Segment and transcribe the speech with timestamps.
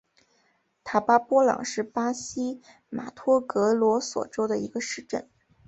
[0.83, 2.59] 塔巴波朗是巴西
[2.89, 5.29] 马托格罗索州的一个市镇。